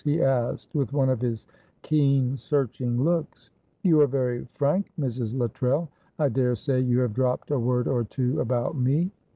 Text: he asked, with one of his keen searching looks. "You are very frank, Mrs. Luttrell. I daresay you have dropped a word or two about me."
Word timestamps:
he 0.03 0.19
asked, 0.19 0.73
with 0.73 0.91
one 0.91 1.09
of 1.09 1.21
his 1.21 1.45
keen 1.83 2.35
searching 2.35 3.03
looks. 3.03 3.51
"You 3.83 4.01
are 4.01 4.07
very 4.07 4.47
frank, 4.55 4.91
Mrs. 4.99 5.37
Luttrell. 5.37 5.89
I 6.17 6.27
daresay 6.27 6.79
you 6.81 6.97
have 7.01 7.13
dropped 7.13 7.51
a 7.51 7.59
word 7.59 7.87
or 7.87 8.03
two 8.03 8.39
about 8.39 8.75
me." 8.75 9.11